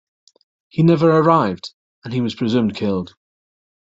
[0.69, 3.13] He never arrived, and he was presumed killed.